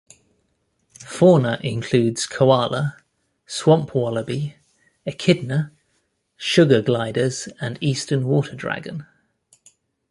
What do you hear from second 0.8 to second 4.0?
Fauna includes koala, swamp